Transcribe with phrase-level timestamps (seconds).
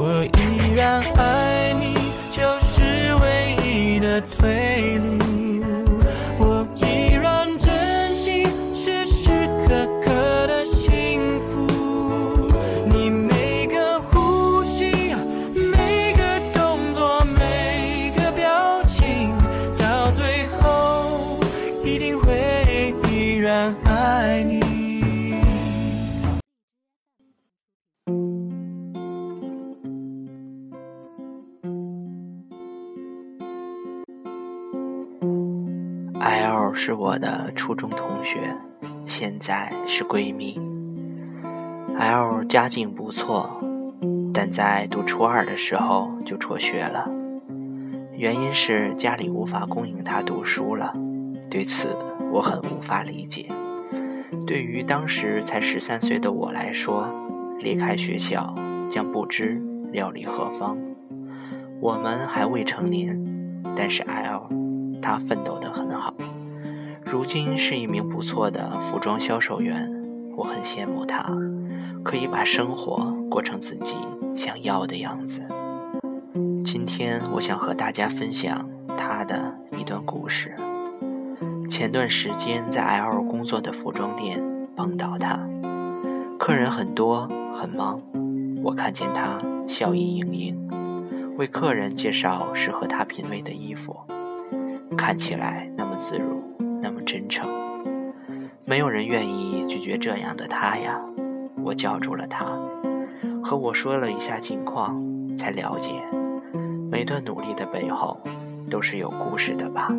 [0.00, 1.92] 我依然爱你，
[2.30, 2.80] 就是
[3.20, 4.57] 唯一的退
[36.74, 38.56] 是我的初中同学，
[39.06, 40.60] 现在是闺蜜。
[41.98, 43.60] L 家境不错，
[44.32, 47.10] 但在读初二的时候就辍学了，
[48.12, 50.94] 原因是家里无法供应她读书了。
[51.50, 51.96] 对此
[52.30, 53.46] 我很无法理解。
[54.46, 57.08] 对于当时才十三岁的我来说，
[57.58, 58.54] 离开学校
[58.88, 59.60] 将不知
[59.90, 60.76] 料理何方。
[61.80, 63.18] 我们还未成年，
[63.76, 64.48] 但是 L
[65.02, 65.87] 她奋斗得很。
[67.10, 69.90] 如今是一名不错的服装销售员，
[70.36, 71.24] 我很羡慕他，
[72.04, 73.96] 可以把生活过成自己
[74.36, 75.40] 想要的样子。
[76.62, 80.54] 今天我想和大家分享他的一段故事。
[81.70, 84.38] 前段时间在 L 工作的服装店
[84.76, 85.40] 碰到他，
[86.38, 87.26] 客人很多
[87.58, 88.02] 很忙，
[88.62, 93.96] 我看见他笑意盈盈，为客人介绍适合他品味的衣服，
[94.94, 96.42] 看起来那么自如。
[96.80, 97.48] 那么真诚，
[98.64, 101.00] 没有人愿意拒绝这样的他呀。
[101.64, 102.46] 我叫住了他，
[103.42, 104.96] 和我说了一下近况，
[105.36, 105.90] 才了解，
[106.90, 108.18] 每段努力的背后
[108.70, 109.92] 都是有故事的吧。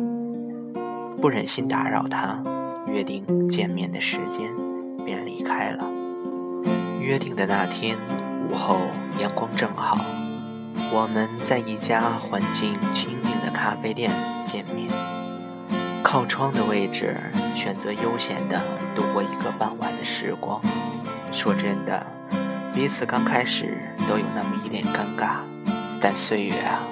[1.20, 2.42] 不忍心打扰他，
[2.86, 4.50] 约定见面的时间，
[5.04, 5.84] 便离开了。
[7.00, 7.96] 约定的那天
[8.48, 8.76] 午后，
[9.20, 9.98] 阳光正好，
[10.92, 14.10] 我们在一家环境清静的咖啡店
[14.46, 14.88] 见面。
[16.02, 17.16] 靠窗的位置，
[17.54, 18.60] 选择悠闲的
[18.96, 20.60] 度过一个傍晚的时光。
[21.32, 22.04] 说真的，
[22.74, 23.78] 彼此刚开始
[24.08, 25.36] 都有那么一点尴尬，
[26.00, 26.82] 但岁月啊，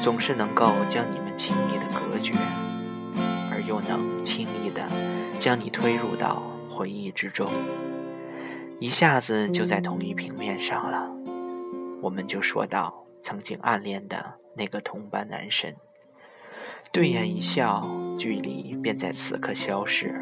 [0.00, 2.32] 总是能够将你们轻易的隔绝，
[3.50, 4.88] 而又能轻易的
[5.38, 7.50] 将你推入到回忆之中，
[8.80, 11.10] 一下子就在同一平面上了。
[12.00, 15.76] 我们就说到曾经暗恋的那个同班男神。
[16.92, 17.84] 对眼一笑，
[18.18, 20.14] 距离便在此刻消失。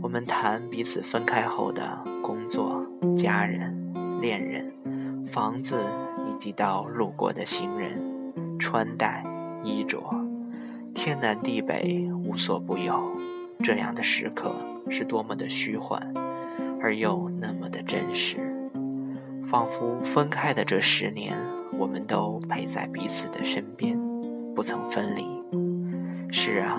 [0.00, 1.82] 我们谈彼此分开后的
[2.22, 2.82] 工作、
[3.18, 4.72] 家人、恋人、
[5.26, 5.84] 房子，
[6.28, 8.00] 以及到路过的行人、
[8.58, 9.22] 穿戴、
[9.62, 10.02] 衣着，
[10.94, 13.02] 天南地北无所不有。
[13.62, 14.54] 这样的时刻
[14.90, 16.12] 是多么的虚幻，
[16.80, 18.36] 而又那么的真实，
[19.44, 21.36] 仿佛分开的这十年，
[21.78, 23.98] 我们都陪在彼此的身边，
[24.54, 25.33] 不曾分离。
[26.36, 26.76] 是啊，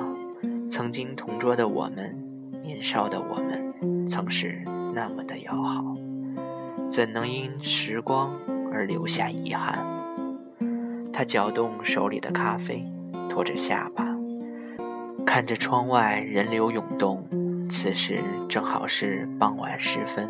[0.67, 2.13] 曾经同桌的我们，
[2.61, 4.61] 年少的我们，曾是
[4.93, 5.95] 那么的要好，
[6.89, 8.37] 怎能因时光
[8.69, 9.79] 而留下遗憾？
[11.13, 12.85] 他搅动手里的咖啡，
[13.29, 14.05] 托着下巴，
[15.25, 17.25] 看着窗外人流涌动。
[17.69, 20.27] 此时正好是傍晚时分，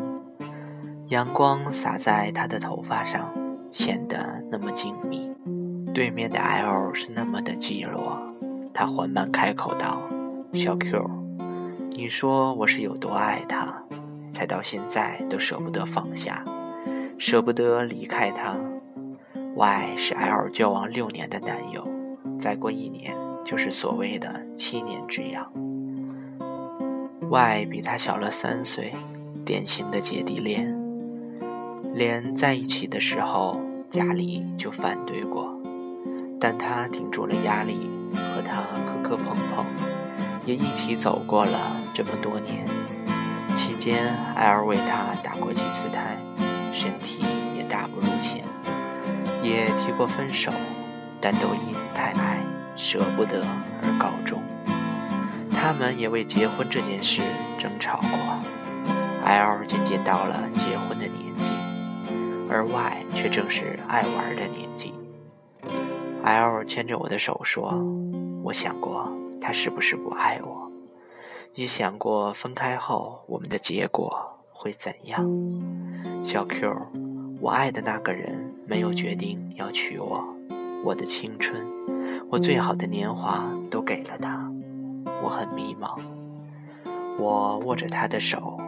[1.08, 3.34] 阳光洒在他的头发上，
[3.72, 5.34] 显得那么静谧。
[5.92, 8.35] 对面的 L 是那么的寂寞。
[8.78, 10.02] 他缓慢开口道
[10.52, 11.10] ：“小 Q，
[11.92, 13.74] 你说我是有多爱他，
[14.30, 16.44] 才到现在都舍不得放下，
[17.16, 18.54] 舍不得离开他。
[19.54, 21.88] Y 是 L 交往六年的男友，
[22.38, 23.16] 再过一年
[23.46, 25.50] 就是所谓的七年之痒。
[27.30, 28.92] Y 比他小了三岁，
[29.42, 30.70] 典型的姐弟恋。
[31.94, 35.58] 连在一起的时候，家里就反对过，
[36.38, 39.64] 但他顶住了压力。”和他磕磕碰碰，
[40.44, 41.58] 也一起走过了
[41.94, 42.66] 这么多年。
[43.56, 46.16] 期间，艾尔为他打过几次胎，
[46.72, 47.24] 身体
[47.56, 48.44] 也大不如前，
[49.42, 50.52] 也提过分手，
[51.20, 52.38] 但都因太爱、
[52.76, 53.44] 舍不得
[53.82, 54.42] 而告终。
[55.50, 57.22] 他们也为结婚这件事
[57.58, 58.10] 争吵过。
[59.24, 61.50] 艾尔渐渐到了结婚的年纪，
[62.48, 64.94] 而 Y 却正是爱玩的年纪。
[66.26, 67.72] L 牵着我的手说
[68.42, 69.08] ：“我想过
[69.40, 70.68] 他是不是不爱我，
[71.54, 75.24] 也想过分开后我们的结果会怎样。
[76.24, 76.74] 小 Q，
[77.40, 80.24] 我爱的那个人没有决定要娶我，
[80.84, 81.64] 我的青春，
[82.28, 84.50] 我最好的年华都给了他，
[85.22, 85.96] 我很迷茫。
[87.20, 88.58] 我握着他的手，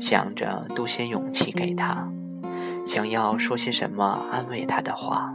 [0.00, 2.10] 想着多些勇气给他，
[2.86, 5.30] 想要说些什么安慰他的话，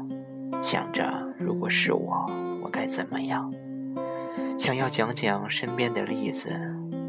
[0.61, 2.25] 想着如果是我，
[2.63, 3.51] 我该怎么样。
[4.57, 6.59] 想要讲讲身边的例子，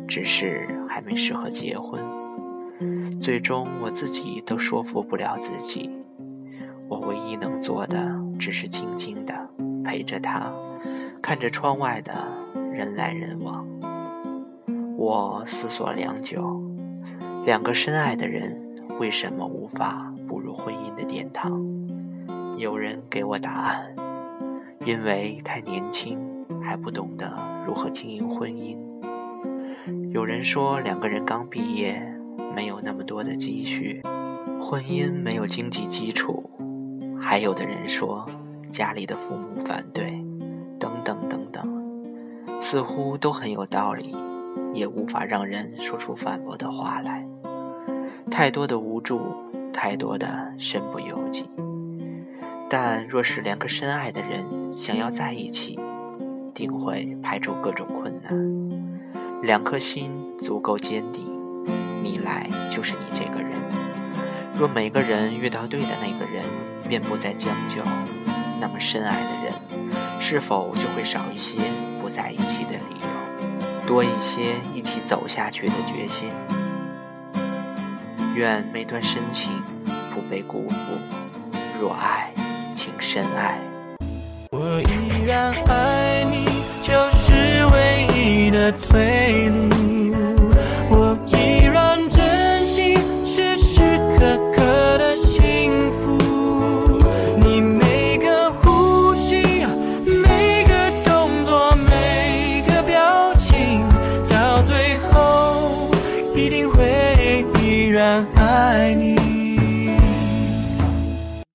[0.07, 2.01] 只是还没适合结婚。
[3.19, 5.91] 最终我自己都说服不了自己。
[6.89, 7.99] 我唯一能做的，
[8.39, 9.35] 只是静静的
[9.85, 10.47] 陪着他，
[11.21, 12.13] 看着窗外的
[12.73, 13.67] 人来人往。
[14.97, 16.63] 我思索良久，
[17.45, 18.59] 两个深爱的人
[18.99, 21.61] 为什么无法步入婚姻的殿堂？
[22.61, 23.95] 有人给我答案：
[24.87, 26.19] 因为太年轻。
[26.63, 27.29] 还不懂得
[27.67, 28.77] 如何经营婚姻。
[30.13, 32.01] 有人说两个人刚毕业，
[32.55, 34.01] 没有那么多的积蓄，
[34.61, 36.49] 婚姻没有经济基础。
[37.19, 38.25] 还有的人说
[38.71, 40.25] 家里的父母反对，
[40.79, 44.15] 等等等等，似乎都很有道理，
[44.73, 47.27] 也无法让人说出反驳的话来。
[48.31, 49.21] 太多的无助，
[49.73, 51.45] 太多的身不由己。
[52.73, 55.77] 但若是两个深爱的人想要在一起，
[56.55, 61.27] 定会排除各种困难，两颗心足够坚定，
[62.01, 63.51] 你来就是你这个人。
[64.57, 66.45] 若每个人遇到对的那个人，
[66.89, 67.83] 便不再将就，
[68.61, 69.53] 那么深爱的人，
[70.21, 71.59] 是否就会少一些
[72.01, 76.29] 不在一起的理由，多一些一起走下去的决心？
[78.37, 79.51] 愿每段深情
[80.15, 80.77] 不被辜负，
[81.81, 82.33] 若爱，
[83.13, 83.59] 深爱。
[84.53, 86.51] 我依然爱你。
[86.81, 89.80] 就是唯一的退路。